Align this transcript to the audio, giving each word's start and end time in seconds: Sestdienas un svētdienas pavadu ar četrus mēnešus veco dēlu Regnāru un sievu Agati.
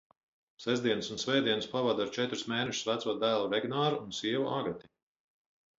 Sestdienas 0.63 1.09
un 1.15 1.21
svētdienas 1.23 1.69
pavadu 1.75 2.05
ar 2.07 2.11
četrus 2.17 2.43
mēnešus 2.55 2.91
veco 2.91 3.17
dēlu 3.27 3.53
Regnāru 3.55 4.03
un 4.09 4.19
sievu 4.23 4.53
Agati. 4.59 4.93